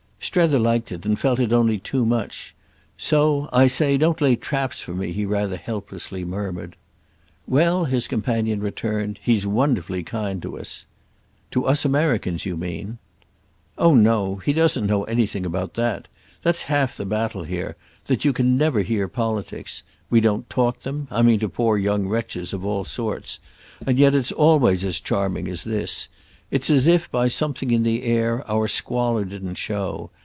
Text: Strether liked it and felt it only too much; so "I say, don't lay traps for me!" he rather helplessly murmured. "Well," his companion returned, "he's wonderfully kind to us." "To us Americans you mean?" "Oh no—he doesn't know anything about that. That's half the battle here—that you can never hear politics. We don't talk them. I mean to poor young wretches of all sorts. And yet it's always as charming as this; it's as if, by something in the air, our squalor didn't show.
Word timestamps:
Strether 0.23 0.59
liked 0.59 0.91
it 0.93 1.03
and 1.05 1.17
felt 1.19 1.39
it 1.39 1.51
only 1.51 1.77
too 1.79 2.05
much; 2.05 2.55
so 2.95 3.49
"I 3.51 3.65
say, 3.67 3.97
don't 3.97 4.21
lay 4.21 4.35
traps 4.37 4.79
for 4.79 4.93
me!" 4.93 5.11
he 5.11 5.25
rather 5.25 5.57
helplessly 5.57 6.23
murmured. 6.23 6.75
"Well," 7.47 7.85
his 7.85 8.07
companion 8.07 8.59
returned, 8.61 9.19
"he's 9.23 9.45
wonderfully 9.47 10.03
kind 10.03 10.39
to 10.43 10.57
us." 10.59 10.85
"To 11.51 11.65
us 11.65 11.83
Americans 11.85 12.45
you 12.45 12.55
mean?" 12.55 12.97
"Oh 13.79 13.93
no—he 13.95 14.53
doesn't 14.53 14.85
know 14.87 15.03
anything 15.05 15.43
about 15.45 15.73
that. 15.73 16.07
That's 16.43 16.61
half 16.63 16.95
the 16.97 17.05
battle 17.05 17.43
here—that 17.43 18.23
you 18.23 18.31
can 18.31 18.55
never 18.57 18.83
hear 18.83 19.07
politics. 19.09 19.81
We 20.11 20.21
don't 20.21 20.49
talk 20.51 20.81
them. 20.81 21.07
I 21.11 21.23
mean 21.23 21.39
to 21.39 21.49
poor 21.49 21.77
young 21.77 22.07
wretches 22.07 22.53
of 22.53 22.63
all 22.63 22.85
sorts. 22.85 23.39
And 23.85 23.97
yet 23.97 24.13
it's 24.15 24.31
always 24.31 24.85
as 24.85 24.99
charming 25.01 25.47
as 25.49 25.63
this; 25.65 26.07
it's 26.51 26.69
as 26.69 26.85
if, 26.85 27.09
by 27.09 27.29
something 27.29 27.71
in 27.71 27.83
the 27.83 28.03
air, 28.03 28.43
our 28.47 28.67
squalor 28.67 29.23
didn't 29.23 29.55
show. 29.55 30.09